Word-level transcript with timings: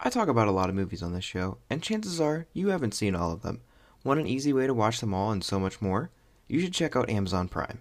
I 0.00 0.10
talk 0.10 0.28
about 0.28 0.46
a 0.46 0.52
lot 0.52 0.68
of 0.68 0.76
movies 0.76 1.02
on 1.02 1.12
this 1.12 1.24
show, 1.24 1.58
and 1.68 1.82
chances 1.82 2.20
are 2.20 2.46
you 2.52 2.68
haven't 2.68 2.94
seen 2.94 3.16
all 3.16 3.32
of 3.32 3.42
them. 3.42 3.62
Want 4.04 4.20
an 4.20 4.28
easy 4.28 4.52
way 4.52 4.68
to 4.68 4.72
watch 4.72 5.00
them 5.00 5.12
all 5.12 5.32
and 5.32 5.42
so 5.42 5.58
much 5.58 5.82
more? 5.82 6.10
You 6.46 6.60
should 6.60 6.72
check 6.72 6.94
out 6.94 7.10
Amazon 7.10 7.48
Prime. 7.48 7.80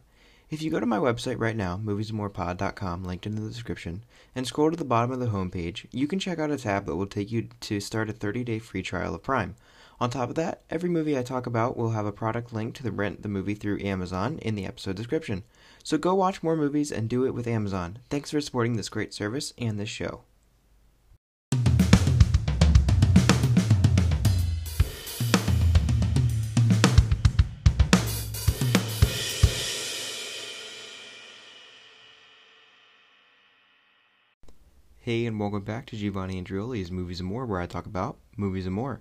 If 0.49 0.63
you 0.63 0.71
go 0.71 0.79
to 0.79 0.85
my 0.87 0.97
website 0.97 1.39
right 1.39 1.55
now, 1.55 1.77
moviesandmorepod.com, 1.77 3.03
linked 3.03 3.27
in 3.27 3.35
the 3.35 3.47
description, 3.47 4.03
and 4.33 4.47
scroll 4.47 4.71
to 4.71 4.77
the 4.77 4.83
bottom 4.83 5.11
of 5.11 5.19
the 5.19 5.27
homepage, 5.27 5.85
you 5.91 6.07
can 6.07 6.17
check 6.17 6.39
out 6.39 6.49
a 6.49 6.57
tab 6.57 6.87
that 6.87 6.95
will 6.95 7.05
take 7.05 7.31
you 7.31 7.49
to 7.59 7.79
start 7.79 8.09
a 8.09 8.13
30-day 8.13 8.59
free 8.59 8.81
trial 8.81 9.13
of 9.13 9.21
Prime. 9.21 9.55
On 9.99 10.09
top 10.09 10.29
of 10.29 10.35
that, 10.35 10.63
every 10.71 10.89
movie 10.89 11.17
I 11.17 11.21
talk 11.21 11.45
about 11.45 11.77
will 11.77 11.91
have 11.91 12.07
a 12.07 12.11
product 12.11 12.51
link 12.51 12.73
to 12.75 12.83
the 12.83 12.91
rent 12.91 13.21
the 13.21 13.29
movie 13.29 13.55
through 13.55 13.81
Amazon 13.81 14.39
in 14.39 14.55
the 14.55 14.65
episode 14.65 14.95
description. 14.95 15.43
So 15.83 15.99
go 15.99 16.15
watch 16.15 16.41
more 16.41 16.55
movies 16.55 16.91
and 16.91 17.07
do 17.07 17.25
it 17.25 17.35
with 17.35 17.45
Amazon. 17.45 17.99
Thanks 18.09 18.31
for 18.31 18.41
supporting 18.41 18.75
this 18.75 18.89
great 18.89 19.13
service 19.13 19.53
and 19.59 19.79
this 19.79 19.89
show. 19.89 20.23
Hey, 35.07 35.25
and 35.25 35.39
welcome 35.39 35.63
back 35.63 35.85
to 35.85 35.95
Giovanni 35.95 36.35
Andreoli's 36.35 36.91
Movies 36.91 37.21
and 37.21 37.29
More, 37.29 37.45
where 37.45 37.61
I 37.61 37.65
talk 37.65 37.85
about 37.85 38.17
movies 38.35 38.65
and 38.65 38.75
more. 38.75 38.99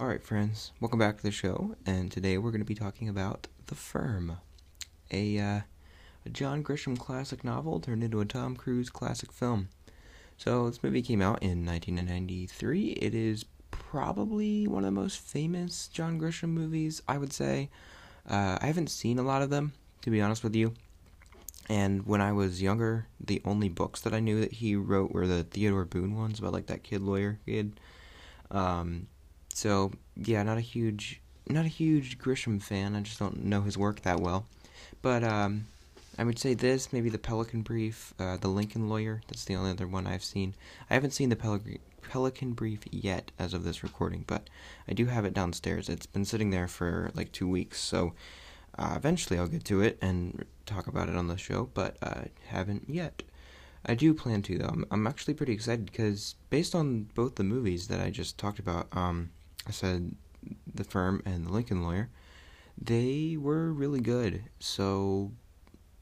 Alright, 0.00 0.24
friends, 0.24 0.72
welcome 0.80 0.98
back 0.98 1.18
to 1.18 1.22
the 1.22 1.30
show, 1.30 1.76
and 1.84 2.10
today 2.10 2.38
we're 2.38 2.50
going 2.50 2.62
to 2.62 2.64
be 2.64 2.74
talking 2.74 3.10
about 3.10 3.46
The 3.66 3.74
Firm, 3.74 4.38
a, 5.10 5.38
uh, 5.38 5.60
a 6.24 6.30
John 6.30 6.64
Grisham 6.64 6.98
classic 6.98 7.44
novel 7.44 7.78
turned 7.78 8.02
into 8.02 8.22
a 8.22 8.24
Tom 8.24 8.56
Cruise 8.56 8.88
classic 8.88 9.32
film. 9.32 9.68
So, 10.38 10.70
this 10.70 10.82
movie 10.82 11.02
came 11.02 11.20
out 11.20 11.42
in 11.42 11.66
1993. 11.66 12.92
It 12.92 13.14
is 13.14 13.44
probably 13.70 14.66
one 14.66 14.82
of 14.82 14.94
the 14.94 14.98
most 14.98 15.18
famous 15.18 15.88
John 15.88 16.18
Grisham 16.18 16.54
movies, 16.54 17.02
I 17.06 17.18
would 17.18 17.34
say. 17.34 17.68
Uh, 18.26 18.56
I 18.62 18.66
haven't 18.66 18.88
seen 18.88 19.18
a 19.18 19.22
lot 19.22 19.42
of 19.42 19.50
them, 19.50 19.74
to 20.00 20.10
be 20.10 20.22
honest 20.22 20.42
with 20.42 20.56
you. 20.56 20.72
And 21.68 22.06
when 22.06 22.20
I 22.20 22.32
was 22.32 22.60
younger, 22.60 23.06
the 23.20 23.40
only 23.44 23.68
books 23.68 24.00
that 24.02 24.12
I 24.12 24.20
knew 24.20 24.40
that 24.40 24.52
he 24.52 24.74
wrote 24.76 25.12
were 25.12 25.26
the 25.26 25.44
Theodore 25.44 25.84
Boone 25.84 26.16
ones 26.16 26.38
about 26.38 26.52
like 26.52 26.66
that 26.66 26.82
kid 26.82 27.02
lawyer 27.02 27.38
kid. 27.46 27.78
Um, 28.50 29.06
so 29.54 29.92
yeah, 30.16 30.42
not 30.42 30.58
a 30.58 30.62
huge, 30.62 31.20
not 31.48 31.64
a 31.64 31.68
huge 31.68 32.18
Grisham 32.18 32.60
fan. 32.60 32.96
I 32.96 33.00
just 33.00 33.18
don't 33.18 33.44
know 33.44 33.62
his 33.62 33.78
work 33.78 34.02
that 34.02 34.20
well. 34.20 34.46
But 35.02 35.24
um, 35.24 35.66
I 36.18 36.24
would 36.24 36.38
say 36.38 36.54
this, 36.54 36.92
maybe 36.92 37.08
the 37.08 37.18
Pelican 37.18 37.62
Brief, 37.62 38.12
uh, 38.18 38.36
the 38.36 38.48
Lincoln 38.48 38.88
Lawyer. 38.88 39.22
That's 39.28 39.44
the 39.44 39.56
only 39.56 39.70
other 39.70 39.86
one 39.86 40.06
I've 40.06 40.24
seen. 40.24 40.54
I 40.90 40.94
haven't 40.94 41.12
seen 41.12 41.28
the 41.28 41.36
Pelican 41.36 41.78
Pelican 42.02 42.52
Brief 42.52 42.80
yet 42.90 43.30
as 43.38 43.54
of 43.54 43.64
this 43.64 43.82
recording, 43.82 44.24
but 44.26 44.50
I 44.86 44.92
do 44.92 45.06
have 45.06 45.24
it 45.24 45.32
downstairs. 45.32 45.88
It's 45.88 46.06
been 46.06 46.24
sitting 46.24 46.50
there 46.50 46.68
for 46.68 47.10
like 47.14 47.32
two 47.32 47.48
weeks, 47.48 47.80
so 47.80 48.12
uh, 48.78 48.94
eventually, 48.96 49.38
I'll 49.38 49.46
get 49.46 49.64
to 49.66 49.80
it 49.80 49.98
and 50.00 50.44
talk 50.66 50.86
about 50.86 51.08
it 51.08 51.16
on 51.16 51.28
the 51.28 51.36
show, 51.36 51.70
but 51.74 51.96
I 52.02 52.28
haven't 52.46 52.88
yet. 52.88 53.22
I 53.84 53.94
do 53.94 54.14
plan 54.14 54.42
to, 54.42 54.58
though. 54.58 54.68
I'm, 54.68 54.86
I'm 54.90 55.06
actually 55.06 55.34
pretty 55.34 55.52
excited 55.52 55.86
because, 55.86 56.36
based 56.50 56.74
on 56.74 57.04
both 57.14 57.34
the 57.34 57.44
movies 57.44 57.88
that 57.88 58.00
I 58.00 58.10
just 58.10 58.38
talked 58.38 58.58
about, 58.58 58.88
um, 58.92 59.30
I 59.66 59.72
said 59.72 60.14
The 60.74 60.84
Firm 60.84 61.22
and 61.26 61.46
The 61.46 61.52
Lincoln 61.52 61.82
Lawyer, 61.82 62.08
they 62.80 63.36
were 63.38 63.72
really 63.72 64.00
good. 64.00 64.44
So, 64.60 65.32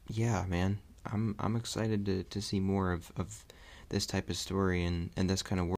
yeah, 0.07 0.45
man, 0.47 0.79
I'm 1.11 1.35
I'm 1.39 1.55
excited 1.55 2.05
to, 2.05 2.23
to 2.23 2.41
see 2.41 2.59
more 2.59 2.91
of, 2.91 3.11
of 3.17 3.45
this 3.89 4.05
type 4.05 4.29
of 4.29 4.37
story 4.37 4.85
and, 4.85 5.09
and 5.17 5.29
this 5.29 5.41
kind 5.41 5.59
of 5.59 5.67
work. 5.67 5.77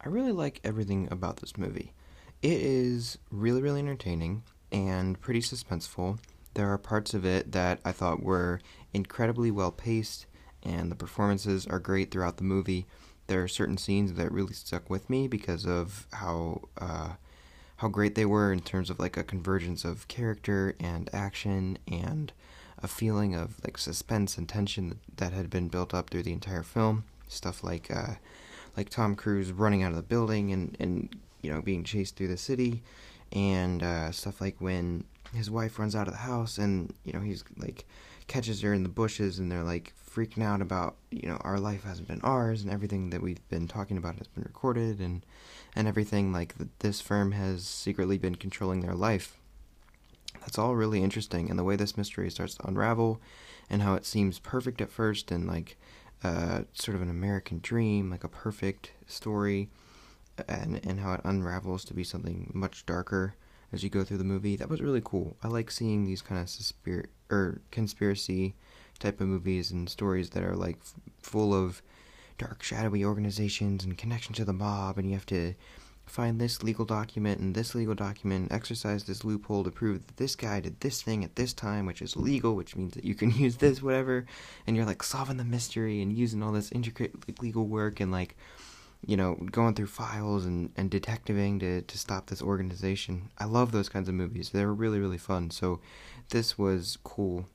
I 0.00 0.08
really 0.08 0.32
like 0.32 0.60
everything 0.62 1.08
about 1.10 1.38
this 1.38 1.56
movie. 1.56 1.92
It 2.42 2.60
is 2.60 3.18
really, 3.30 3.62
really 3.62 3.80
entertaining 3.80 4.42
and 4.74 5.20
pretty 5.20 5.40
suspenseful. 5.40 6.18
There 6.54 6.70
are 6.72 6.78
parts 6.78 7.14
of 7.14 7.24
it 7.24 7.52
that 7.52 7.78
I 7.84 7.92
thought 7.92 8.22
were 8.22 8.60
incredibly 8.92 9.50
well 9.52 9.70
paced, 9.70 10.26
and 10.64 10.90
the 10.90 10.96
performances 10.96 11.64
are 11.66 11.78
great 11.78 12.10
throughout 12.10 12.38
the 12.38 12.44
movie. 12.44 12.86
There 13.28 13.42
are 13.42 13.48
certain 13.48 13.78
scenes 13.78 14.14
that 14.14 14.32
really 14.32 14.52
stuck 14.52 14.90
with 14.90 15.08
me 15.08 15.28
because 15.28 15.64
of 15.64 16.08
how 16.12 16.62
uh, 16.76 17.10
how 17.76 17.88
great 17.88 18.16
they 18.16 18.26
were 18.26 18.52
in 18.52 18.60
terms 18.60 18.90
of 18.90 18.98
like 18.98 19.16
a 19.16 19.22
convergence 19.22 19.84
of 19.84 20.08
character 20.08 20.74
and 20.80 21.08
action 21.12 21.78
and 21.86 22.32
a 22.82 22.88
feeling 22.88 23.34
of 23.34 23.62
like 23.64 23.78
suspense 23.78 24.36
and 24.36 24.48
tension 24.48 24.98
that 25.16 25.32
had 25.32 25.50
been 25.50 25.68
built 25.68 25.94
up 25.94 26.10
through 26.10 26.24
the 26.24 26.32
entire 26.32 26.64
film. 26.64 27.04
Stuff 27.28 27.62
like 27.62 27.92
uh, 27.94 28.14
like 28.76 28.88
Tom 28.88 29.14
Cruise 29.14 29.52
running 29.52 29.84
out 29.84 29.90
of 29.90 29.96
the 29.96 30.02
building 30.02 30.52
and 30.52 30.76
and 30.80 31.14
you 31.42 31.52
know 31.52 31.62
being 31.62 31.84
chased 31.84 32.16
through 32.16 32.28
the 32.28 32.36
city 32.36 32.82
and 33.34 33.82
uh, 33.82 34.12
stuff 34.12 34.40
like 34.40 34.60
when 34.60 35.04
his 35.34 35.50
wife 35.50 35.78
runs 35.78 35.96
out 35.96 36.06
of 36.06 36.14
the 36.14 36.20
house 36.20 36.58
and 36.58 36.94
you 37.04 37.12
know 37.12 37.20
he's 37.20 37.44
like 37.56 37.84
catches 38.26 38.62
her 38.62 38.72
in 38.72 38.84
the 38.84 38.88
bushes 38.88 39.38
and 39.38 39.50
they're 39.50 39.64
like 39.64 39.92
freaking 40.08 40.44
out 40.44 40.62
about 40.62 40.96
you 41.10 41.28
know 41.28 41.36
our 41.40 41.58
life 41.58 41.84
hasn't 41.84 42.08
been 42.08 42.20
ours 42.22 42.62
and 42.62 42.70
everything 42.70 43.10
that 43.10 43.20
we've 43.20 43.46
been 43.48 43.66
talking 43.66 43.96
about 43.96 44.16
has 44.16 44.28
been 44.28 44.44
recorded 44.44 45.00
and 45.00 45.26
and 45.74 45.88
everything 45.88 46.32
like 46.32 46.54
this 46.78 47.00
firm 47.00 47.32
has 47.32 47.64
secretly 47.66 48.16
been 48.16 48.36
controlling 48.36 48.80
their 48.80 48.94
life. 48.94 49.36
That's 50.40 50.58
all 50.58 50.76
really 50.76 51.02
interesting 51.02 51.50
and 51.50 51.58
the 51.58 51.64
way 51.64 51.74
this 51.74 51.96
mystery 51.96 52.30
starts 52.30 52.54
to 52.54 52.66
unravel 52.66 53.20
and 53.68 53.82
how 53.82 53.94
it 53.94 54.06
seems 54.06 54.38
perfect 54.38 54.80
at 54.80 54.90
first 54.90 55.30
and 55.30 55.46
like 55.46 55.76
uh, 56.22 56.62
sort 56.72 56.94
of 56.94 57.02
an 57.02 57.10
american 57.10 57.60
dream 57.62 58.10
like 58.10 58.24
a 58.24 58.28
perfect 58.28 58.92
story 59.06 59.68
and 60.48 60.80
and 60.84 61.00
how 61.00 61.14
it 61.14 61.20
unravels 61.24 61.84
to 61.86 61.94
be 61.94 62.04
something 62.04 62.50
much 62.54 62.86
darker 62.86 63.34
as 63.72 63.82
you 63.82 63.90
go 63.90 64.04
through 64.04 64.18
the 64.18 64.24
movie. 64.24 64.56
That 64.56 64.68
was 64.68 64.80
really 64.80 65.02
cool. 65.04 65.36
I 65.42 65.48
like 65.48 65.70
seeing 65.70 66.04
these 66.04 66.22
kind 66.22 66.40
of 66.40 66.46
suspir- 66.46 67.06
er, 67.30 67.36
or 67.36 67.60
conspiracy 67.70 68.54
type 68.98 69.20
of 69.20 69.26
movies 69.26 69.70
and 69.70 69.88
stories 69.88 70.30
that 70.30 70.44
are 70.44 70.54
like 70.54 70.78
f- 70.80 70.94
full 71.20 71.52
of 71.52 71.82
dark 72.38 72.62
shadowy 72.62 73.04
organizations 73.04 73.84
and 73.84 73.98
connection 73.98 74.34
to 74.34 74.44
the 74.44 74.52
mob 74.52 74.98
and 74.98 75.08
you 75.08 75.14
have 75.14 75.26
to 75.26 75.54
find 76.06 76.40
this 76.40 76.62
legal 76.62 76.84
document 76.84 77.40
and 77.40 77.54
this 77.54 77.74
legal 77.74 77.94
document 77.94 78.52
exercise 78.52 79.04
this 79.04 79.24
loophole 79.24 79.64
to 79.64 79.70
prove 79.70 80.06
that 80.06 80.16
this 80.16 80.36
guy 80.36 80.60
did 80.60 80.78
this 80.80 81.02
thing 81.02 81.24
at 81.24 81.36
this 81.36 81.52
time 81.52 81.86
which 81.86 82.02
is 82.02 82.16
legal 82.16 82.54
which 82.54 82.76
means 82.76 82.94
that 82.94 83.04
you 83.04 83.14
can 83.14 83.30
use 83.36 83.56
this 83.56 83.82
whatever 83.82 84.26
and 84.66 84.76
you're 84.76 84.84
like 84.84 85.02
solving 85.02 85.36
the 85.36 85.44
mystery 85.44 86.02
and 86.02 86.12
using 86.12 86.42
all 86.42 86.52
this 86.52 86.72
intricate 86.72 87.40
legal 87.40 87.66
work 87.66 88.00
and 88.00 88.12
like 88.12 88.36
you 89.06 89.16
know, 89.16 89.34
going 89.50 89.74
through 89.74 89.86
files 89.86 90.44
and, 90.44 90.70
and 90.76 90.90
detectiving 90.90 91.58
to, 91.60 91.82
to 91.82 91.98
stop 91.98 92.26
this 92.26 92.42
organization. 92.42 93.30
I 93.38 93.44
love 93.44 93.72
those 93.72 93.88
kinds 93.88 94.08
of 94.08 94.14
movies. 94.14 94.50
They 94.50 94.64
were 94.64 94.74
really, 94.74 94.98
really 94.98 95.18
fun. 95.18 95.50
So 95.50 95.80
this 96.30 96.58
was 96.58 96.98
cool. 97.04 97.46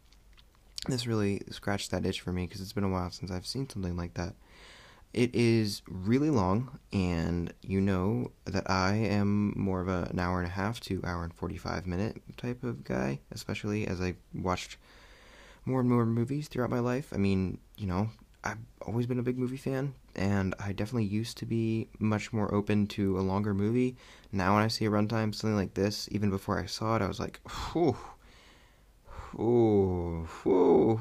This 0.87 1.07
really 1.07 1.41
scratched 1.49 1.91
that 1.91 2.05
itch 2.05 2.21
for 2.21 2.31
me 2.31 2.45
because 2.45 2.61
it's 2.61 2.73
been 2.73 2.83
a 2.83 2.89
while 2.89 3.11
since 3.11 3.31
I've 3.31 3.45
seen 3.45 3.69
something 3.69 3.97
like 3.97 4.13
that. 4.15 4.35
It 5.11 5.33
is 5.33 5.81
really 5.87 6.29
long, 6.29 6.77
and 6.93 7.51
you 7.63 7.81
know 7.81 8.31
that 8.45 8.69
I 8.69 8.93
am 8.93 9.53
more 9.57 9.81
of 9.81 9.87
a, 9.87 10.07
an 10.11 10.19
hour 10.19 10.37
and 10.37 10.47
a 10.47 10.51
half 10.51 10.79
to 10.81 11.01
hour 11.03 11.23
and 11.23 11.33
45 11.33 11.87
minute 11.87 12.21
type 12.37 12.63
of 12.63 12.83
guy, 12.83 13.19
especially 13.31 13.87
as 13.87 14.01
I 14.01 14.15
watched 14.35 14.77
more 15.65 15.79
and 15.79 15.89
more 15.89 16.05
movies 16.05 16.47
throughout 16.47 16.69
my 16.69 16.79
life. 16.79 17.11
I 17.11 17.17
mean, 17.17 17.57
you 17.75 17.87
know, 17.87 18.11
I've 18.43 18.59
always 18.83 19.07
been 19.07 19.19
a 19.19 19.23
big 19.23 19.39
movie 19.39 19.57
fan, 19.57 19.95
and 20.19 20.53
I 20.59 20.73
definitely 20.73 21.05
used 21.05 21.37
to 21.37 21.45
be 21.45 21.87
much 21.97 22.33
more 22.33 22.53
open 22.53 22.87
to 22.87 23.17
a 23.17 23.21
longer 23.21 23.53
movie. 23.53 23.95
Now, 24.33 24.55
when 24.55 24.63
I 24.63 24.67
see 24.67 24.85
a 24.85 24.89
runtime 24.89 25.33
something 25.33 25.55
like 25.55 25.73
this, 25.73 26.09
even 26.11 26.29
before 26.29 26.59
I 26.59 26.65
saw 26.65 26.97
it, 26.97 27.01
I 27.01 27.07
was 27.07 27.21
like, 27.21 27.39
"Whew, 27.73 27.95
whew, 29.33 30.27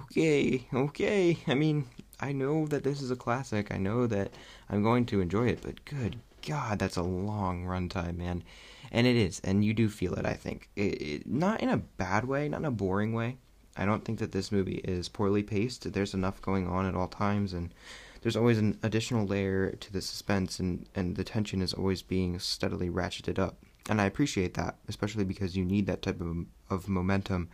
okay, 0.06 0.68
okay." 0.72 1.38
I 1.48 1.54
mean, 1.54 1.86
I 2.20 2.30
know 2.32 2.66
that 2.68 2.84
this 2.84 3.02
is 3.02 3.10
a 3.10 3.16
classic. 3.16 3.74
I 3.74 3.78
know 3.78 4.06
that 4.06 4.32
I'm 4.70 4.84
going 4.84 5.04
to 5.06 5.20
enjoy 5.20 5.48
it, 5.48 5.62
but 5.62 5.84
good 5.84 6.20
God, 6.46 6.78
that's 6.78 6.96
a 6.96 7.02
long 7.02 7.64
runtime, 7.64 8.16
man. 8.16 8.44
And 8.92 9.06
it 9.06 9.16
is, 9.16 9.40
and 9.42 9.64
you 9.64 9.74
do 9.74 9.88
feel 9.88 10.14
it. 10.14 10.24
I 10.26 10.34
think, 10.34 10.70
it, 10.76 11.02
it, 11.02 11.26
not 11.26 11.60
in 11.60 11.68
a 11.68 11.76
bad 11.76 12.24
way, 12.24 12.48
not 12.48 12.60
in 12.60 12.64
a 12.66 12.70
boring 12.70 13.12
way. 13.12 13.36
I 13.76 13.84
don't 13.84 14.04
think 14.04 14.20
that 14.20 14.32
this 14.32 14.50
movie 14.50 14.80
is 14.84 15.08
poorly 15.08 15.42
paced. 15.42 15.92
There's 15.92 16.14
enough 16.14 16.40
going 16.40 16.68
on 16.68 16.86
at 16.86 16.94
all 16.94 17.08
times, 17.08 17.52
and 17.52 17.74
there's 18.22 18.36
always 18.36 18.58
an 18.58 18.78
additional 18.82 19.26
layer 19.26 19.70
to 19.72 19.92
the 19.92 20.00
suspense, 20.00 20.58
and, 20.58 20.86
and 20.94 21.16
the 21.16 21.24
tension 21.24 21.62
is 21.62 21.72
always 21.72 22.02
being 22.02 22.38
steadily 22.38 22.90
ratcheted 22.90 23.38
up. 23.38 23.58
And 23.88 24.00
I 24.00 24.04
appreciate 24.04 24.54
that, 24.54 24.76
especially 24.88 25.24
because 25.24 25.56
you 25.56 25.64
need 25.64 25.86
that 25.86 26.02
type 26.02 26.20
of, 26.20 26.46
of 26.68 26.88
momentum 26.88 27.48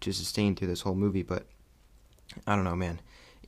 to 0.00 0.12
sustain 0.12 0.54
through 0.54 0.68
this 0.68 0.80
whole 0.82 0.94
movie. 0.94 1.22
But 1.22 1.46
I 2.46 2.54
don't 2.54 2.64
know, 2.64 2.76
man. 2.76 3.00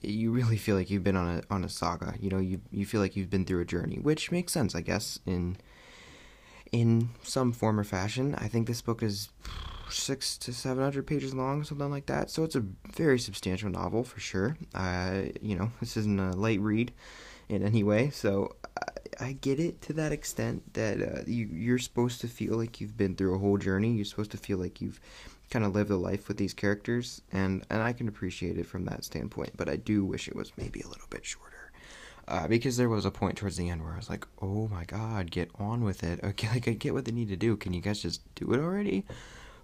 You 0.02 0.30
really 0.30 0.58
feel 0.58 0.76
like 0.76 0.90
you've 0.90 1.04
been 1.04 1.16
on 1.16 1.38
a 1.38 1.42
on 1.52 1.64
a 1.64 1.68
saga. 1.68 2.14
You 2.20 2.28
know, 2.28 2.38
you 2.38 2.60
you 2.70 2.84
feel 2.84 3.00
like 3.00 3.16
you've 3.16 3.30
been 3.30 3.46
through 3.46 3.62
a 3.62 3.64
journey, 3.64 3.96
which 3.96 4.30
makes 4.30 4.52
sense, 4.52 4.74
I 4.74 4.82
guess, 4.82 5.18
in 5.24 5.56
in 6.70 7.10
some 7.22 7.52
form 7.52 7.80
or 7.80 7.84
fashion. 7.84 8.34
I 8.34 8.48
think 8.48 8.66
this 8.66 8.82
book 8.82 9.02
is 9.02 9.30
six 9.90 10.36
to 10.38 10.52
seven 10.52 10.82
hundred 10.82 11.06
pages 11.06 11.34
long, 11.34 11.64
something 11.64 11.90
like 11.90 12.06
that. 12.06 12.30
So 12.30 12.44
it's 12.44 12.56
a 12.56 12.64
very 12.94 13.18
substantial 13.18 13.70
novel 13.70 14.04
for 14.04 14.20
sure. 14.20 14.56
Uh, 14.74 15.22
you 15.40 15.56
know, 15.56 15.70
this 15.80 15.96
isn't 15.96 16.20
a 16.20 16.36
light 16.36 16.60
read 16.60 16.92
in 17.48 17.62
any 17.62 17.82
way. 17.82 18.10
So 18.10 18.56
I 19.20 19.32
get 19.32 19.60
it 19.60 19.80
to 19.82 19.92
that 19.94 20.12
extent 20.12 20.74
that 20.74 21.00
uh, 21.00 21.22
you 21.26 21.46
you're 21.46 21.78
supposed 21.78 22.20
to 22.22 22.28
feel 22.28 22.56
like 22.56 22.80
you've 22.80 22.96
been 22.96 23.14
through 23.16 23.34
a 23.34 23.38
whole 23.38 23.58
journey. 23.58 23.92
You're 23.92 24.04
supposed 24.04 24.32
to 24.32 24.36
feel 24.36 24.58
like 24.58 24.80
you've 24.80 25.00
kind 25.50 25.64
of 25.64 25.74
lived 25.74 25.90
a 25.90 25.96
life 25.96 26.28
with 26.28 26.36
these 26.36 26.52
characters, 26.54 27.22
and 27.32 27.64
and 27.70 27.82
I 27.82 27.92
can 27.92 28.08
appreciate 28.08 28.58
it 28.58 28.66
from 28.66 28.84
that 28.86 29.04
standpoint. 29.04 29.56
But 29.56 29.68
I 29.68 29.76
do 29.76 30.04
wish 30.04 30.28
it 30.28 30.36
was 30.36 30.52
maybe 30.56 30.80
a 30.80 30.88
little 30.88 31.06
bit 31.08 31.24
shorter, 31.24 31.72
uh, 32.28 32.48
because 32.48 32.76
there 32.76 32.88
was 32.88 33.04
a 33.04 33.10
point 33.10 33.38
towards 33.38 33.56
the 33.56 33.70
end 33.70 33.82
where 33.82 33.94
I 33.94 33.96
was 33.96 34.10
like, 34.10 34.26
oh 34.42 34.68
my 34.68 34.84
god, 34.84 35.30
get 35.30 35.50
on 35.58 35.84
with 35.84 36.02
it. 36.02 36.20
Okay, 36.24 36.48
like 36.48 36.68
I 36.68 36.72
get 36.72 36.92
what 36.92 37.04
they 37.04 37.12
need 37.12 37.28
to 37.28 37.36
do. 37.36 37.56
Can 37.56 37.72
you 37.72 37.80
guys 37.80 38.00
just 38.02 38.22
do 38.34 38.52
it 38.52 38.60
already? 38.60 39.04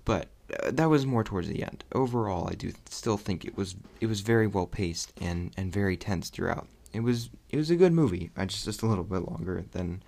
But 0.05 0.29
uh, 0.63 0.71
that 0.73 0.91
was 0.91 1.07
more 1.07 1.25
towards 1.25 1.49
the 1.49 1.63
end. 1.63 1.85
Overall, 1.95 2.49
I 2.51 2.55
do 2.55 2.73
still 2.89 3.17
think 3.17 3.45
it 3.45 3.57
was 3.57 3.77
it 4.01 4.07
was 4.07 4.21
very 4.21 4.47
well 4.47 4.67
paced 4.67 5.13
and 5.21 5.53
and 5.57 5.73
very 5.73 5.97
tense 5.97 6.31
throughout. 6.31 6.67
It 6.93 7.01
was 7.01 7.31
it 7.51 7.57
was 7.57 7.71
a 7.71 7.77
good 7.77 7.93
movie. 7.93 8.31
I 8.37 8.45
just 8.47 8.65
just 8.65 8.83
a 8.83 8.87
little 8.87 9.05
bit 9.05 9.29
longer 9.29 9.65
than 9.73 10.03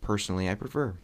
personally 0.00 0.48
I 0.48 0.54
prefer. 0.54 0.94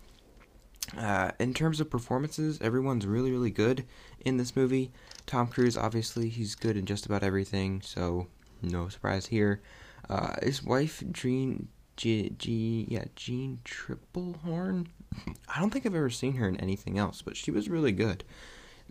Uh, 0.97 1.31
in 1.39 1.55
terms 1.55 1.81
of 1.81 1.91
performances, 1.91 2.59
everyone's 2.61 3.07
really, 3.07 3.31
really 3.31 3.51
good 3.51 3.85
in 4.25 4.39
this 4.39 4.57
movie. 4.57 4.91
Tom 5.27 5.47
Cruise, 5.47 5.77
obviously, 5.77 6.29
he's 6.29 6.55
good 6.55 6.77
in 6.77 6.85
just 6.85 7.07
about 7.07 7.23
everything, 7.23 7.81
so 7.81 8.27
no 8.63 8.89
surprise 8.89 9.27
here. 9.27 9.61
Uh, 10.09 10.35
his 10.43 10.65
wife, 10.65 11.03
Jean, 11.13 11.69
G, 11.97 12.33
G, 12.39 12.87
yeah, 12.89 13.05
Jeanne 13.17 13.61
Tripplehorn. 13.65 14.87
I 15.49 15.61
don't 15.61 15.71
think 15.71 15.87
I've 15.87 15.95
ever 15.95 16.11
seen 16.11 16.35
her 16.35 16.49
in 16.49 16.57
anything 16.57 16.99
else, 16.99 17.23
but 17.23 17.37
she 17.37 17.51
was 17.51 17.69
really 17.69 17.93
good. 17.93 18.25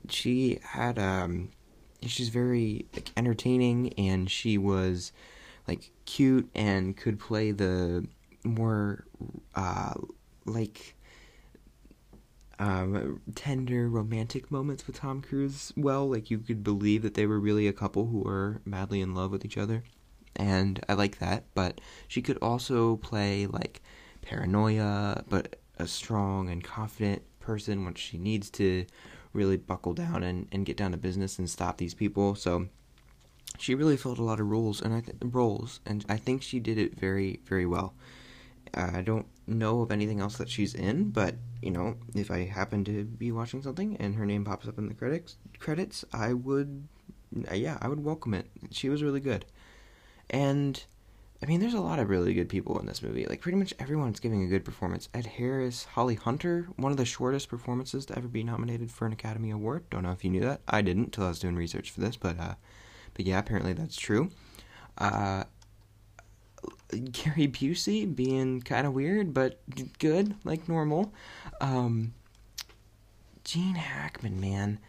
She 0.10 0.60
had, 0.64 1.00
um, 1.00 1.50
she's 2.02 2.30
very 2.30 2.86
like 2.94 3.12
entertaining, 3.18 3.94
and 3.94 4.30
she 4.30 4.58
was 4.58 5.12
like 5.68 5.92
cute 6.06 6.50
and 6.56 6.96
could 6.96 7.20
play 7.20 7.52
the 7.52 8.08
more, 8.44 9.06
uh, 9.56 9.94
like 10.46 10.96
um, 12.60 13.22
tender 13.36 13.88
romantic 13.88 14.52
moments 14.52 14.86
with 14.86 14.98
Tom 14.98 15.22
Cruise 15.22 15.72
well. 15.78 16.10
Like 16.10 16.30
you 16.30 16.40
could 16.40 16.64
believe 16.64 17.02
that 17.04 17.14
they 17.14 17.26
were 17.26 17.40
really 17.40 17.68
a 17.68 17.74
couple 17.74 18.08
who 18.08 18.20
were 18.20 18.62
madly 18.66 19.02
in 19.02 19.16
love 19.16 19.32
with 19.32 19.46
each 19.46 19.58
other, 19.58 19.84
and 20.36 20.84
I 20.88 20.94
like 20.94 21.20
that. 21.20 21.46
But 21.54 21.82
she 22.08 22.22
could 22.22 22.38
also 22.42 22.98
play 22.98 23.46
like 23.48 23.82
paranoia, 24.22 25.24
but 25.30 25.58
a 25.78 25.88
strong 25.88 26.50
and 26.50 26.64
confident 26.64 27.22
person 27.40 27.86
when 27.86 27.96
she 27.96 28.18
needs 28.18 28.50
to 28.52 28.86
really 29.34 29.58
buckle 29.58 29.94
down 29.94 30.24
and, 30.24 30.48
and 30.52 30.66
get 30.66 30.78
down 30.78 30.92
to 30.92 30.98
business 30.98 31.40
and 31.40 31.50
stop 31.50 31.78
these 31.78 31.94
people. 31.94 32.36
So 32.36 32.68
she 33.58 33.76
really 33.76 33.98
filled 33.98 34.20
a 34.20 34.24
lot 34.24 34.40
of 34.40 34.48
roles 34.48 34.82
and 34.82 34.94
I 34.94 35.02
th- 35.02 35.18
roles, 35.22 35.80
and 35.86 36.06
I 36.10 36.18
think 36.18 36.42
she 36.42 36.60
did 36.60 36.78
it 36.78 36.98
very 36.98 37.42
very 37.46 37.66
well. 37.66 37.94
Uh, 38.74 38.92
I 38.94 39.02
don't 39.02 39.26
know 39.48 39.82
of 39.82 39.92
anything 39.92 40.20
else 40.20 40.38
that 40.38 40.50
she's 40.50 40.76
in, 40.76 41.10
but 41.10 41.36
you 41.62 41.72
know, 41.72 41.96
if 42.16 42.32
I 42.32 42.46
happen 42.46 42.84
to 42.86 43.04
be 43.04 43.32
watching 43.32 43.62
something 43.62 43.98
and 43.98 44.16
her 44.16 44.26
name 44.26 44.46
pops 44.46 44.68
up 44.68 44.78
in 44.78 44.88
the 44.88 44.94
credits, 44.94 45.38
credits, 45.60 46.06
I 46.14 46.34
would, 46.34 46.88
yeah, 47.52 47.78
I 47.82 47.88
would 47.88 48.04
welcome 48.04 48.34
it. 48.34 48.46
She 48.72 48.90
was 48.90 49.04
really 49.04 49.20
good, 49.20 49.46
and 50.30 50.84
I 51.42 51.46
mean, 51.46 51.62
there's 51.62 51.74
a 51.74 51.80
lot 51.82 52.00
of 52.00 52.10
really 52.10 52.34
good 52.34 52.50
people 52.50 52.78
in 52.80 52.86
this 52.86 53.02
movie. 53.02 53.26
Like 53.26 53.40
pretty 53.40 53.58
much 53.58 53.74
everyone's 53.80 54.20
giving 54.20 54.44
a 54.44 54.48
good 54.48 54.66
performance. 54.66 55.08
Ed 55.14 55.26
Harris, 55.26 55.86
Holly 55.86 56.16
Hunter, 56.16 56.68
one 56.76 56.92
of 56.92 56.98
the 56.98 57.06
shortest 57.06 57.48
performances 57.48 58.06
to 58.08 58.18
ever 58.18 58.28
be 58.28 58.44
nominated 58.44 58.92
for 58.92 59.06
an 59.06 59.14
Academy 59.14 59.52
Award. 59.52 59.90
Don't 59.90 60.04
know 60.04 60.12
if 60.12 60.24
you 60.24 60.30
knew 60.30 60.42
that. 60.42 60.62
I 60.68 60.82
didn't 60.82 61.14
till 61.14 61.24
I 61.24 61.30
was 61.30 61.40
doing 61.40 61.56
research 61.56 61.92
for 61.92 62.02
this, 62.02 62.18
but 62.18 62.38
uh, 62.40 62.56
but 63.14 63.26
yeah, 63.26 63.40
apparently 63.40 63.74
that's 63.74 63.96
true. 63.96 64.32
Uh, 64.98 65.46
Gary 66.90 67.48
Busey 67.48 68.14
being 68.14 68.62
kind 68.62 68.86
of 68.86 68.94
weird, 68.94 69.34
but 69.34 69.62
good, 70.00 70.36
like 70.44 70.68
normal. 70.68 71.14
Um, 71.62 72.14
Gene 73.46 73.76
Hackman, 73.76 74.42
man. 74.42 74.80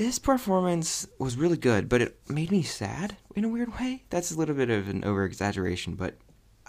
This 0.00 0.18
performance 0.18 1.06
was 1.18 1.36
really 1.36 1.58
good, 1.58 1.86
but 1.86 2.00
it 2.00 2.18
made 2.26 2.50
me 2.50 2.62
sad 2.62 3.18
in 3.36 3.44
a 3.44 3.50
weird 3.50 3.78
way. 3.78 4.04
That's 4.08 4.32
a 4.32 4.38
little 4.38 4.54
bit 4.54 4.70
of 4.70 4.88
an 4.88 5.04
over 5.04 5.26
exaggeration, 5.26 5.94
but 5.94 6.14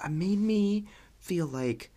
it 0.03 0.11
made 0.11 0.37
me 0.37 0.85
feel 1.17 1.45
like, 1.47 1.91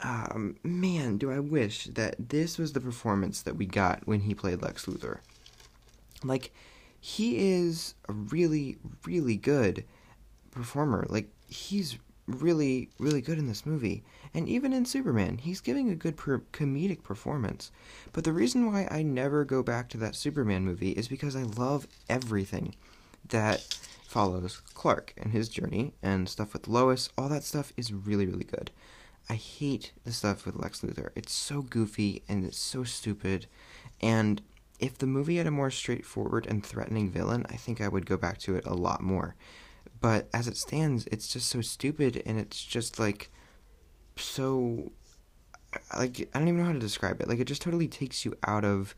um, 0.00 0.56
man, 0.64 1.18
do 1.18 1.30
I 1.30 1.38
wish 1.38 1.84
that 1.84 2.16
this 2.18 2.58
was 2.58 2.72
the 2.72 2.80
performance 2.80 3.42
that 3.42 3.54
we 3.54 3.64
got 3.64 4.08
when 4.08 4.22
he 4.22 4.34
played 4.34 4.60
Lex 4.60 4.86
Luthor. 4.86 5.18
Like, 6.24 6.52
he 6.98 7.52
is 7.52 7.94
a 8.08 8.12
really, 8.12 8.78
really 9.06 9.36
good 9.36 9.84
performer. 10.50 11.06
Like 11.08 11.28
he's 11.46 11.96
really, 12.26 12.88
really 12.98 13.20
good 13.20 13.38
in 13.38 13.46
this 13.46 13.66
movie. 13.66 14.02
And 14.32 14.48
even 14.48 14.72
in 14.72 14.84
Superman, 14.84 15.38
he's 15.38 15.60
giving 15.60 15.90
a 15.90 15.94
good 15.94 16.16
per- 16.16 16.42
comedic 16.52 17.02
performance. 17.02 17.70
But 18.12 18.24
the 18.24 18.32
reason 18.32 18.70
why 18.70 18.88
I 18.90 19.02
never 19.02 19.44
go 19.44 19.62
back 19.62 19.88
to 19.90 19.98
that 19.98 20.14
Superman 20.14 20.64
movie 20.64 20.92
is 20.92 21.08
because 21.08 21.36
I 21.36 21.42
love 21.42 21.86
everything 22.08 22.74
that 23.28 23.76
follows 24.06 24.60
Clark 24.74 25.12
and 25.16 25.32
his 25.32 25.48
journey 25.48 25.92
and 26.02 26.28
stuff 26.28 26.52
with 26.52 26.68
Lois. 26.68 27.08
All 27.18 27.28
that 27.28 27.44
stuff 27.44 27.72
is 27.76 27.92
really, 27.92 28.26
really 28.26 28.44
good. 28.44 28.70
I 29.28 29.34
hate 29.34 29.92
the 30.04 30.12
stuff 30.12 30.44
with 30.44 30.56
Lex 30.56 30.82
Luthor. 30.82 31.10
It's 31.14 31.32
so 31.32 31.62
goofy 31.62 32.22
and 32.28 32.44
it's 32.44 32.58
so 32.58 32.84
stupid. 32.84 33.46
And 34.00 34.42
if 34.78 34.98
the 34.98 35.06
movie 35.06 35.36
had 35.36 35.46
a 35.46 35.50
more 35.50 35.70
straightforward 35.70 36.46
and 36.46 36.64
threatening 36.64 37.10
villain, 37.10 37.46
I 37.48 37.56
think 37.56 37.80
I 37.80 37.88
would 37.88 38.06
go 38.06 38.16
back 38.16 38.38
to 38.38 38.56
it 38.56 38.66
a 38.66 38.74
lot 38.74 39.00
more. 39.02 39.34
But 40.04 40.28
as 40.34 40.48
it 40.48 40.58
stands, 40.58 41.08
it's 41.10 41.28
just 41.28 41.48
so 41.48 41.62
stupid 41.62 42.22
and 42.26 42.38
it's 42.38 42.62
just 42.62 42.98
like 42.98 43.30
so 44.16 44.92
like 45.96 46.28
I 46.34 46.38
don't 46.38 46.48
even 46.48 46.60
know 46.60 46.66
how 46.66 46.72
to 46.74 46.78
describe 46.78 47.22
it. 47.22 47.28
Like 47.28 47.38
it 47.38 47.46
just 47.46 47.62
totally 47.62 47.88
takes 47.88 48.22
you 48.22 48.34
out 48.46 48.66
of 48.66 48.94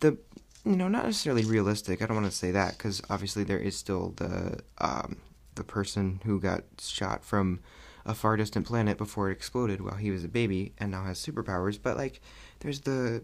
the 0.00 0.18
you 0.66 0.76
know, 0.76 0.86
not 0.86 1.06
necessarily 1.06 1.46
realistic. 1.46 2.02
I 2.02 2.06
don't 2.06 2.14
want 2.14 2.30
to 2.30 2.36
say 2.36 2.50
that 2.50 2.76
cuz 2.76 3.00
obviously 3.08 3.42
there 3.42 3.58
is 3.58 3.74
still 3.74 4.12
the 4.18 4.60
um 4.76 5.16
the 5.54 5.64
person 5.64 6.20
who 6.24 6.38
got 6.38 6.64
shot 6.78 7.24
from 7.24 7.60
a 8.04 8.12
far 8.12 8.36
distant 8.36 8.66
planet 8.66 8.98
before 8.98 9.30
it 9.30 9.32
exploded 9.32 9.80
while 9.80 9.96
he 9.96 10.10
was 10.10 10.24
a 10.24 10.28
baby 10.28 10.74
and 10.76 10.90
now 10.90 11.04
has 11.04 11.18
superpowers, 11.18 11.78
but 11.82 11.96
like 11.96 12.20
there's 12.58 12.80
the 12.80 13.22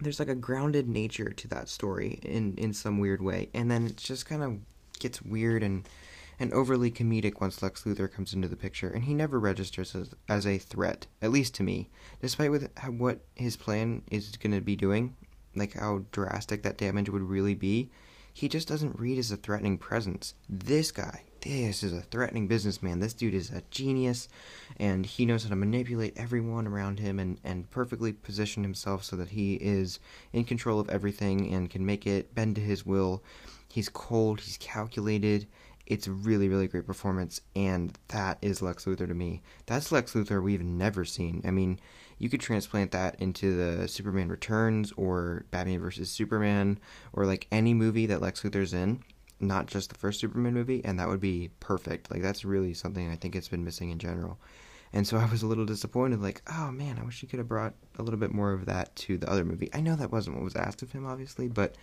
there's 0.00 0.18
like 0.18 0.30
a 0.30 0.34
grounded 0.34 0.88
nature 0.88 1.28
to 1.28 1.48
that 1.48 1.68
story 1.68 2.18
in 2.22 2.54
in 2.54 2.72
some 2.72 2.98
weird 2.98 3.20
way. 3.20 3.50
And 3.52 3.70
then 3.70 3.84
it 3.88 3.98
just 3.98 4.24
kind 4.24 4.42
of 4.42 4.58
gets 5.00 5.20
weird 5.20 5.62
and 5.62 5.86
and 6.40 6.52
overly 6.54 6.90
comedic 6.90 7.38
once 7.38 7.62
Lex 7.62 7.84
Luthor 7.84 8.10
comes 8.10 8.32
into 8.32 8.48
the 8.48 8.56
picture, 8.56 8.88
and 8.88 9.04
he 9.04 9.12
never 9.12 9.38
registers 9.38 9.94
as, 9.94 10.14
as 10.26 10.46
a 10.46 10.56
threat, 10.56 11.06
at 11.20 11.30
least 11.30 11.54
to 11.54 11.62
me. 11.62 11.90
Despite 12.22 12.50
with 12.50 12.70
how, 12.78 12.90
what 12.90 13.20
his 13.36 13.58
plan 13.58 14.02
is 14.10 14.36
going 14.38 14.54
to 14.54 14.62
be 14.62 14.74
doing, 14.74 15.14
like 15.54 15.74
how 15.74 16.06
drastic 16.12 16.62
that 16.62 16.78
damage 16.78 17.10
would 17.10 17.22
really 17.22 17.54
be, 17.54 17.90
he 18.32 18.48
just 18.48 18.66
doesn't 18.66 18.98
read 18.98 19.18
as 19.18 19.30
a 19.30 19.36
threatening 19.36 19.76
presence. 19.76 20.34
This 20.48 20.90
guy, 20.90 21.24
this 21.42 21.82
is 21.82 21.92
a 21.92 22.00
threatening 22.00 22.48
businessman. 22.48 23.00
This 23.00 23.12
dude 23.12 23.34
is 23.34 23.50
a 23.50 23.62
genius, 23.70 24.26
and 24.78 25.04
he 25.04 25.26
knows 25.26 25.42
how 25.42 25.50
to 25.50 25.56
manipulate 25.56 26.16
everyone 26.16 26.66
around 26.66 27.00
him 27.00 27.18
and, 27.18 27.38
and 27.44 27.70
perfectly 27.70 28.14
position 28.14 28.62
himself 28.62 29.04
so 29.04 29.14
that 29.16 29.28
he 29.28 29.56
is 29.56 29.98
in 30.32 30.44
control 30.44 30.80
of 30.80 30.88
everything 30.88 31.52
and 31.52 31.68
can 31.68 31.84
make 31.84 32.06
it 32.06 32.34
bend 32.34 32.54
to 32.54 32.62
his 32.62 32.86
will. 32.86 33.22
He's 33.68 33.88
cold, 33.88 34.40
he's 34.40 34.56
calculated, 34.56 35.46
it's 35.90 36.06
a 36.06 36.12
really, 36.12 36.48
really 36.48 36.68
great 36.68 36.86
performance, 36.86 37.40
and 37.56 37.98
that 38.08 38.38
is 38.40 38.62
Lex 38.62 38.84
Luthor 38.84 39.08
to 39.08 39.14
me. 39.14 39.42
That's 39.66 39.90
Lex 39.90 40.12
Luthor 40.12 40.40
we've 40.40 40.62
never 40.62 41.04
seen. 41.04 41.42
I 41.44 41.50
mean, 41.50 41.80
you 42.16 42.30
could 42.30 42.40
transplant 42.40 42.92
that 42.92 43.20
into 43.20 43.56
the 43.56 43.88
Superman 43.88 44.28
Returns 44.28 44.92
or 44.96 45.46
Batman 45.50 45.80
vs. 45.80 46.08
Superman 46.08 46.78
or 47.12 47.26
like 47.26 47.48
any 47.50 47.74
movie 47.74 48.06
that 48.06 48.20
Lex 48.20 48.42
Luthor's 48.42 48.72
in, 48.72 49.02
not 49.40 49.66
just 49.66 49.90
the 49.92 49.98
first 49.98 50.20
Superman 50.20 50.54
movie, 50.54 50.80
and 50.84 50.96
that 51.00 51.08
would 51.08 51.20
be 51.20 51.50
perfect. 51.58 52.08
Like, 52.08 52.22
that's 52.22 52.44
really 52.44 52.72
something 52.72 53.10
I 53.10 53.16
think 53.16 53.34
it's 53.34 53.48
been 53.48 53.64
missing 53.64 53.90
in 53.90 53.98
general. 53.98 54.38
And 54.92 55.08
so 55.08 55.16
I 55.16 55.26
was 55.26 55.42
a 55.42 55.46
little 55.48 55.66
disappointed, 55.66 56.22
like, 56.22 56.40
oh 56.56 56.70
man, 56.70 57.00
I 57.00 57.04
wish 57.04 57.20
he 57.20 57.26
could 57.26 57.40
have 57.40 57.48
brought 57.48 57.74
a 57.98 58.04
little 58.04 58.20
bit 58.20 58.32
more 58.32 58.52
of 58.52 58.66
that 58.66 58.94
to 58.96 59.18
the 59.18 59.28
other 59.28 59.44
movie. 59.44 59.70
I 59.74 59.80
know 59.80 59.96
that 59.96 60.12
wasn't 60.12 60.36
what 60.36 60.44
was 60.44 60.56
asked 60.56 60.82
of 60.82 60.92
him, 60.92 61.04
obviously, 61.04 61.48
but 61.48 61.74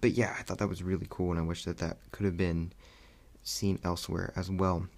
but 0.00 0.12
yeah, 0.12 0.34
I 0.38 0.42
thought 0.42 0.58
that 0.58 0.68
was 0.68 0.82
really 0.82 1.06
cool, 1.08 1.32
and 1.32 1.40
I 1.40 1.44
wish 1.44 1.64
that 1.64 1.78
that 1.78 1.98
could 2.12 2.26
have 2.26 2.36
been 2.36 2.72
seen 3.46 3.78
elsewhere 3.84 4.32
as 4.36 4.50
well. 4.50 4.88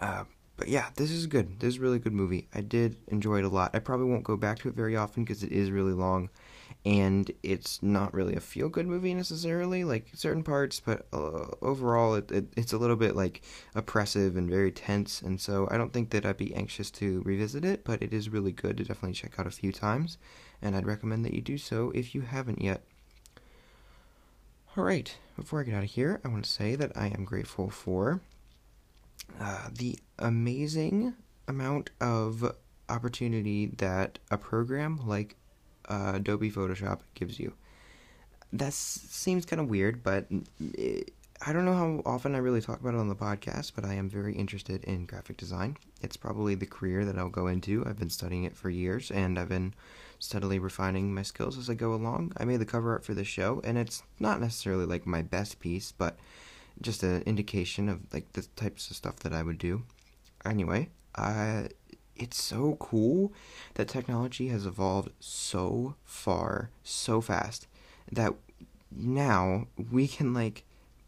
Uh, 0.00 0.24
but 0.56 0.68
yeah, 0.68 0.86
this 0.96 1.10
is 1.10 1.26
good. 1.26 1.60
This 1.60 1.74
is 1.74 1.78
a 1.78 1.82
really 1.82 1.98
good 1.98 2.14
movie. 2.14 2.48
I 2.54 2.62
did 2.62 2.96
enjoy 3.08 3.38
it 3.38 3.44
a 3.44 3.48
lot. 3.48 3.74
I 3.74 3.78
probably 3.78 4.06
won't 4.06 4.24
go 4.24 4.36
back 4.36 4.58
to 4.60 4.68
it 4.68 4.74
very 4.74 4.96
often 4.96 5.24
because 5.24 5.42
it 5.42 5.52
is 5.52 5.70
really 5.70 5.92
long, 5.92 6.30
and 6.84 7.30
it's 7.42 7.82
not 7.82 8.14
really 8.14 8.34
a 8.34 8.40
feel 8.40 8.70
good 8.70 8.86
movie 8.86 9.12
necessarily, 9.12 9.84
like 9.84 10.08
certain 10.14 10.42
parts. 10.42 10.80
But 10.80 11.06
uh, 11.12 11.48
overall, 11.60 12.14
it, 12.14 12.30
it, 12.32 12.46
it's 12.56 12.72
a 12.72 12.78
little 12.78 12.96
bit 12.96 13.14
like 13.14 13.42
oppressive 13.74 14.36
and 14.36 14.48
very 14.48 14.72
tense, 14.72 15.20
and 15.20 15.38
so 15.38 15.68
I 15.70 15.76
don't 15.76 15.92
think 15.92 16.10
that 16.10 16.24
I'd 16.24 16.38
be 16.38 16.54
anxious 16.54 16.90
to 16.92 17.20
revisit 17.22 17.64
it. 17.64 17.84
But 17.84 18.02
it 18.02 18.14
is 18.14 18.30
really 18.30 18.52
good 18.52 18.78
to 18.78 18.84
definitely 18.84 19.12
check 19.12 19.38
out 19.38 19.46
a 19.46 19.50
few 19.50 19.72
times, 19.72 20.16
and 20.62 20.74
I'd 20.74 20.86
recommend 20.86 21.24
that 21.26 21.34
you 21.34 21.42
do 21.42 21.58
so 21.58 21.90
if 21.94 22.14
you 22.14 22.22
haven't 22.22 22.62
yet. 22.62 22.82
Alright, 24.76 25.16
before 25.38 25.60
I 25.60 25.62
get 25.62 25.74
out 25.74 25.84
of 25.84 25.90
here, 25.90 26.20
I 26.22 26.28
want 26.28 26.44
to 26.44 26.50
say 26.50 26.74
that 26.76 26.92
I 26.94 27.06
am 27.06 27.24
grateful 27.24 27.70
for 27.70 28.20
uh, 29.40 29.70
the 29.72 29.98
amazing 30.18 31.14
amount 31.48 31.88
of 31.98 32.54
opportunity 32.90 33.68
that 33.78 34.18
a 34.30 34.36
program 34.36 35.00
like 35.06 35.36
uh, 35.88 36.12
Adobe 36.16 36.50
Photoshop 36.50 37.00
gives 37.14 37.40
you. 37.40 37.54
That 38.52 38.74
seems 38.74 39.46
kind 39.46 39.62
of 39.62 39.70
weird, 39.70 40.02
but 40.02 40.26
I 41.44 41.52
don't 41.52 41.66
know 41.66 41.74
how 41.74 42.02
often 42.06 42.34
I 42.34 42.38
really 42.38 42.62
talk 42.62 42.80
about 42.80 42.94
it 42.94 43.00
on 43.00 43.08
the 43.08 43.14
podcast, 43.14 43.72
but 43.74 43.84
I 43.84 43.94
am 43.94 44.08
very 44.08 44.34
interested 44.34 44.82
in 44.84 45.04
graphic 45.04 45.36
design. 45.36 45.76
It's 46.00 46.16
probably 46.16 46.54
the 46.54 46.66
career 46.66 47.04
that 47.04 47.18
I'll 47.18 47.28
go 47.28 47.46
into. 47.46 47.84
I've 47.86 47.98
been 47.98 48.10
studying 48.10 48.44
it 48.44 48.56
for 48.56 48.70
years, 48.70 49.10
and 49.10 49.38
I've 49.38 49.50
been 49.50 49.74
steadily 50.18 50.58
refining 50.58 51.14
my 51.14 51.22
skills 51.22 51.58
as 51.58 51.68
I 51.68 51.74
go 51.74 51.92
along. 51.92 52.32
I 52.38 52.44
made 52.46 52.60
the 52.60 52.64
cover 52.64 52.92
art 52.92 53.04
for 53.04 53.12
this 53.12 53.26
show, 53.26 53.60
and 53.64 53.76
it's 53.76 54.02
not 54.18 54.40
necessarily 54.40 54.86
like 54.86 55.06
my 55.06 55.20
best 55.20 55.60
piece, 55.60 55.92
but 55.92 56.16
just 56.80 57.02
an 57.02 57.22
indication 57.22 57.88
of 57.88 58.00
like 58.14 58.32
the 58.32 58.46
types 58.56 58.90
of 58.90 58.96
stuff 58.96 59.16
that 59.16 59.32
I 59.34 59.42
would 59.42 59.58
do. 59.58 59.82
Anyway, 60.44 60.88
uh, 61.16 61.64
it's 62.16 62.42
so 62.42 62.76
cool 62.80 63.32
that 63.74 63.88
technology 63.88 64.48
has 64.48 64.64
evolved 64.64 65.10
so 65.20 65.96
far, 66.04 66.70
so 66.82 67.20
fast 67.20 67.66
that 68.10 68.32
now 68.90 69.66
we 69.90 70.08
can 70.08 70.32
like 70.32 70.64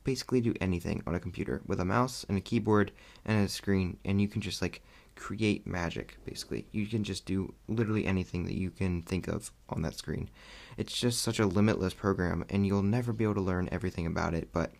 basically 0.08 0.40
do 0.40 0.54
anything 0.58 1.02
on 1.06 1.14
a 1.14 1.20
computer 1.20 1.60
with 1.66 1.78
a 1.78 1.84
mouse 1.84 2.24
and 2.30 2.38
a 2.38 2.40
keyboard 2.40 2.90
and 3.26 3.44
a 3.44 3.46
screen, 3.46 3.98
and 4.06 4.22
you 4.22 4.26
can 4.26 4.40
just 4.40 4.62
like 4.62 4.80
create 5.16 5.66
magic 5.66 6.16
basically. 6.24 6.64
You 6.72 6.86
can 6.86 7.04
just 7.04 7.26
do 7.26 7.52
literally 7.68 8.06
anything 8.06 8.46
that 8.46 8.54
you 8.54 8.70
can 8.70 9.02
think 9.02 9.28
of 9.28 9.52
on 9.68 9.82
that 9.82 9.96
screen. 9.96 10.30
It's 10.78 10.98
just 10.98 11.20
such 11.20 11.38
a 11.38 11.46
limitless 11.46 11.92
program, 11.92 12.42
and 12.48 12.66
you'll 12.66 12.82
never 12.82 13.12
be 13.12 13.24
able 13.24 13.34
to 13.34 13.42
learn 13.42 13.68
everything 13.70 14.06
about 14.06 14.32
it, 14.32 14.48
but 14.50 14.72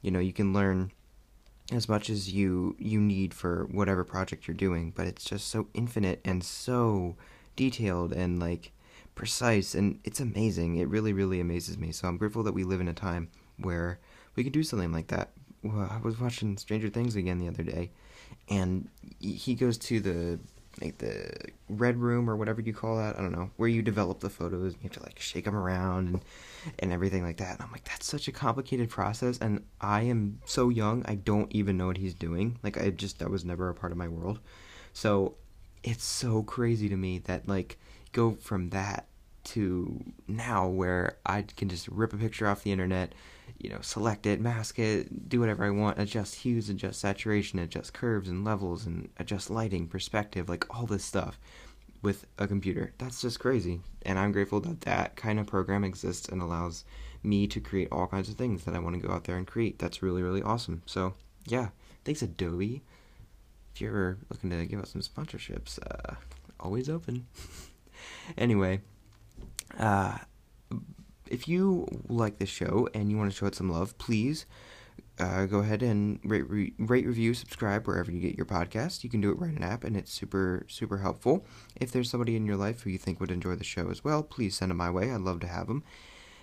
you 0.00 0.10
know, 0.10 0.18
you 0.18 0.32
can 0.32 0.52
learn 0.52 0.90
as 1.70 1.88
much 1.88 2.10
as 2.10 2.32
you 2.32 2.74
you 2.76 3.00
need 3.00 3.32
for 3.32 3.68
whatever 3.70 4.02
project 4.02 4.48
you're 4.48 4.66
doing, 4.66 4.92
but 4.96 5.06
it's 5.06 5.24
just 5.24 5.46
so 5.46 5.68
infinite 5.74 6.20
and 6.24 6.42
so 6.42 7.14
detailed 7.54 8.12
and 8.12 8.40
like 8.40 8.72
precise 9.14 9.76
and 9.76 10.00
it's 10.02 10.18
amazing. 10.18 10.74
It 10.74 10.88
really 10.88 11.12
really 11.12 11.38
amazes 11.38 11.78
me. 11.78 11.92
So 11.92 12.08
I'm 12.08 12.16
grateful 12.16 12.42
that 12.42 12.52
we 12.58 12.64
live 12.64 12.80
in 12.80 12.88
a 12.88 12.94
time 13.08 13.28
where 13.58 14.00
we 14.34 14.42
can 14.44 14.52
do 14.52 14.62
something 14.62 14.92
like 14.92 15.08
that. 15.08 15.30
Well, 15.62 15.88
I 15.90 15.98
was 15.98 16.18
watching 16.18 16.56
Stranger 16.56 16.88
Things 16.88 17.16
again 17.16 17.38
the 17.38 17.48
other 17.48 17.62
day 17.62 17.90
and 18.48 18.88
he 19.20 19.54
goes 19.54 19.78
to 19.78 20.00
the 20.00 20.38
like 20.80 20.98
the 20.98 21.30
red 21.68 21.98
room 21.98 22.30
or 22.30 22.36
whatever 22.36 22.62
you 22.62 22.72
call 22.72 22.96
that. 22.96 23.18
I 23.18 23.22
don't 23.22 23.32
know 23.32 23.50
where 23.56 23.68
you 23.68 23.82
develop 23.82 24.20
the 24.20 24.30
photos. 24.30 24.72
You 24.72 24.80
have 24.84 24.92
to 24.92 25.02
like 25.02 25.20
shake 25.20 25.44
them 25.44 25.54
around 25.54 26.08
and 26.08 26.20
and 26.78 26.92
everything 26.92 27.22
like 27.22 27.36
that. 27.38 27.52
And 27.52 27.62
I'm 27.62 27.72
like, 27.72 27.84
that's 27.84 28.06
such 28.06 28.28
a 28.28 28.32
complicated 28.32 28.88
process. 28.88 29.38
And 29.38 29.64
I 29.80 30.02
am 30.02 30.40
so 30.46 30.70
young, 30.70 31.04
I 31.06 31.16
don't 31.16 31.52
even 31.52 31.76
know 31.76 31.86
what 31.86 31.98
he's 31.98 32.14
doing. 32.14 32.58
Like 32.62 32.80
I 32.80 32.90
just 32.90 33.18
that 33.18 33.30
was 33.30 33.44
never 33.44 33.68
a 33.68 33.74
part 33.74 33.92
of 33.92 33.98
my 33.98 34.08
world. 34.08 34.40
So 34.92 35.34
it's 35.82 36.04
so 36.04 36.42
crazy 36.42 36.88
to 36.88 36.96
me 36.96 37.18
that 37.20 37.48
like 37.48 37.78
go 38.12 38.32
from 38.32 38.70
that 38.70 39.06
to 39.44 40.02
now 40.28 40.68
where 40.68 41.18
I 41.26 41.42
can 41.42 41.68
just 41.68 41.88
rip 41.88 42.12
a 42.12 42.16
picture 42.16 42.46
off 42.46 42.62
the 42.62 42.72
internet, 42.72 43.14
you 43.62 43.70
know, 43.70 43.78
select 43.80 44.26
it, 44.26 44.40
mask 44.40 44.80
it, 44.80 45.28
do 45.28 45.38
whatever 45.38 45.64
I 45.64 45.70
want, 45.70 46.00
adjust 46.00 46.34
hues, 46.34 46.68
adjust 46.68 47.00
saturation, 47.00 47.60
adjust 47.60 47.94
curves 47.94 48.28
and 48.28 48.44
levels, 48.44 48.86
and 48.86 49.08
adjust 49.18 49.50
lighting, 49.50 49.86
perspective, 49.86 50.48
like 50.48 50.66
all 50.74 50.84
this 50.84 51.04
stuff 51.04 51.38
with 52.02 52.26
a 52.38 52.48
computer. 52.48 52.92
That's 52.98 53.22
just 53.22 53.38
crazy. 53.38 53.80
And 54.04 54.18
I'm 54.18 54.32
grateful 54.32 54.58
that 54.62 54.80
that 54.80 55.14
kind 55.14 55.38
of 55.38 55.46
program 55.46 55.84
exists 55.84 56.28
and 56.28 56.42
allows 56.42 56.84
me 57.22 57.46
to 57.46 57.60
create 57.60 57.86
all 57.92 58.08
kinds 58.08 58.28
of 58.28 58.34
things 58.34 58.64
that 58.64 58.74
I 58.74 58.80
want 58.80 59.00
to 59.00 59.06
go 59.06 59.14
out 59.14 59.24
there 59.24 59.36
and 59.36 59.46
create. 59.46 59.78
That's 59.78 60.02
really, 60.02 60.22
really 60.22 60.42
awesome. 60.42 60.82
So, 60.84 61.14
yeah, 61.46 61.68
thanks, 62.04 62.20
Adobe. 62.20 62.82
If 63.72 63.80
you're 63.80 64.18
looking 64.28 64.50
to 64.50 64.66
give 64.66 64.80
us 64.80 64.90
some 64.90 65.02
sponsorships, 65.02 65.78
uh, 65.88 66.16
always 66.58 66.90
open. 66.90 67.26
anyway, 68.36 68.80
uh, 69.78 70.18
if 71.32 71.48
you 71.48 71.86
like 72.08 72.38
this 72.38 72.50
show 72.50 72.88
and 72.94 73.10
you 73.10 73.16
want 73.16 73.30
to 73.30 73.36
show 73.36 73.46
it 73.46 73.54
some 73.54 73.70
love, 73.70 73.96
please 73.98 74.46
uh, 75.18 75.46
go 75.46 75.58
ahead 75.58 75.82
and 75.82 76.20
rate, 76.24 76.48
re- 76.48 76.74
rate, 76.78 77.06
review, 77.06 77.32
subscribe 77.32 77.86
wherever 77.86 78.10
you 78.10 78.20
get 78.20 78.36
your 78.36 78.46
podcast. 78.46 79.02
You 79.02 79.10
can 79.10 79.20
do 79.20 79.30
it 79.30 79.38
right 79.38 79.50
in 79.50 79.56
an 79.56 79.62
app, 79.62 79.84
and 79.84 79.96
it's 79.96 80.12
super, 80.12 80.64
super 80.68 80.98
helpful. 80.98 81.46
If 81.76 81.90
there's 81.90 82.10
somebody 82.10 82.36
in 82.36 82.46
your 82.46 82.56
life 82.56 82.82
who 82.82 82.90
you 82.90 82.98
think 82.98 83.18
would 83.18 83.30
enjoy 83.30 83.54
the 83.54 83.64
show 83.64 83.90
as 83.90 84.04
well, 84.04 84.22
please 84.22 84.56
send 84.56 84.70
them 84.70 84.76
my 84.76 84.90
way. 84.90 85.10
I'd 85.10 85.20
love 85.20 85.40
to 85.40 85.46
have 85.46 85.68
them. 85.68 85.84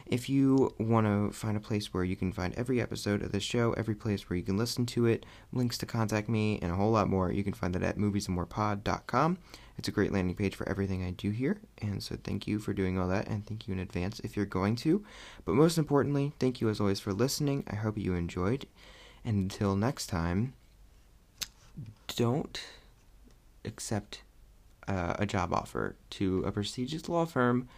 If 0.06 0.28
you 0.28 0.74
want 0.80 1.06
to 1.06 1.32
find 1.38 1.56
a 1.56 1.60
place 1.60 1.94
where 1.94 2.04
you 2.04 2.16
can 2.16 2.32
find 2.32 2.56
every 2.56 2.82
episode 2.82 3.22
of 3.22 3.32
this 3.32 3.44
show, 3.44 3.74
every 3.74 3.94
place 3.94 4.28
where 4.28 4.38
you 4.38 4.44
can 4.44 4.58
listen 4.58 4.88
to 4.88 5.06
it, 5.06 5.24
links 5.52 5.78
to 5.80 5.86
contact 5.86 6.28
me, 6.28 6.58
and 6.64 6.72
a 6.72 6.76
whole 6.76 6.92
lot 6.92 7.08
more, 7.08 7.32
you 7.32 7.44
can 7.44 7.54
find 7.54 7.76
that 7.76 7.84
at 7.84 7.98
moviesandmorepod.com. 7.98 9.38
It's 9.80 9.88
a 9.88 9.94
great 9.94 10.12
landing 10.12 10.36
page 10.36 10.56
for 10.56 10.68
everything 10.68 11.06
I 11.06 11.12
do 11.12 11.30
here, 11.30 11.62
and 11.82 12.04
so 12.04 12.18
thank 12.22 12.46
you 12.48 12.60
for 12.60 12.74
doing 12.74 13.00
all 13.00 13.08
that, 13.08 13.30
and 13.30 13.48
thank 13.48 13.66
you 13.66 13.74
in 13.74 13.80
advance 13.80 14.20
if 14.20 14.36
you're 14.36 14.46
going 14.46 14.76
to. 14.76 15.06
But 15.46 15.56
most 15.56 15.78
importantly, 15.78 16.34
thank 16.38 16.60
you 16.60 16.68
as 16.68 16.82
always 16.82 17.00
for 17.00 17.14
listening. 17.14 17.64
I 17.66 17.76
hope 17.76 17.98
you 17.98 18.14
enjoyed, 18.14 18.68
and 19.24 19.38
until 19.38 19.78
next 19.78 20.08
time, 20.08 20.54
don't 22.14 22.62
accept 23.64 24.24
uh, 24.86 25.16
a 25.18 25.26
job 25.26 25.54
offer 25.54 25.96
to 26.10 26.44
a 26.44 26.52
prestigious 26.52 27.08
law 27.08 27.26
firm 27.26 27.70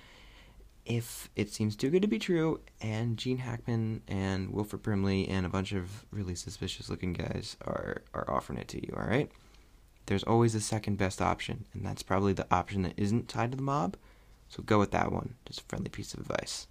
if 0.88 1.30
it 1.36 1.54
seems 1.54 1.76
too 1.76 1.92
good 1.92 2.02
to 2.02 2.08
be 2.08 2.18
true, 2.18 2.62
and 2.82 3.16
Gene 3.16 3.38
Hackman 3.38 4.02
and 4.08 4.52
Wilford 4.52 4.82
Brimley 4.82 5.28
and 5.28 5.46
a 5.46 5.50
bunch 5.50 5.72
of 5.72 6.04
really 6.10 6.34
suspicious 6.34 6.90
looking 6.90 7.14
guys 7.14 7.58
are, 7.62 8.02
are 8.16 8.28
offering 8.28 8.58
it 8.58 8.68
to 8.70 8.84
you, 8.84 8.92
alright? 8.98 9.30
There's 10.06 10.24
always 10.24 10.56
a 10.56 10.62
second 10.62 10.98
best 10.98 11.22
option, 11.22 11.66
and 11.74 11.86
that's 11.86 12.04
probably 12.04 12.34
the 12.34 12.48
option 12.52 12.82
that 12.84 12.94
isn't 12.98 13.30
tied 13.30 13.52
to 13.52 13.58
the 13.58 13.64
mob, 13.64 13.96
so 14.50 14.64
go 14.64 14.80
with 14.80 14.92
that 14.92 15.12
one. 15.12 15.36
Just 15.46 15.62
a 15.62 15.64
friendly 15.64 15.90
piece 15.90 16.14
of 16.14 16.20
advice. 16.22 16.68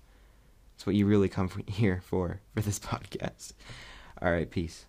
It's 0.74 0.86
what 0.86 0.96
you 0.96 1.06
really 1.06 1.28
come 1.28 1.50
here 1.66 2.00
for, 2.04 2.40
for 2.54 2.60
this 2.60 2.78
podcast. 2.80 3.52
Alright, 4.22 4.50
peace. 4.50 4.84